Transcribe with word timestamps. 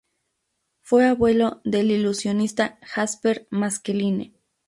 Fue 0.81 1.05
abuelo 1.05 1.61
del 1.63 1.91
ilusionista 1.91 2.79
Jasper 2.81 3.45
Maskelyne. 3.51 4.33